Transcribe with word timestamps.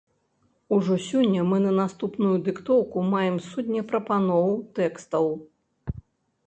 Ужо 0.75 0.95
сёння 1.07 1.43
мы 1.51 1.57
на 1.65 1.73
наступную 1.81 2.31
дыктоўку 2.47 2.97
маем 3.13 3.37
сотні 3.51 3.81
прапаноў 3.93 4.47
тэкстаў! 4.81 5.33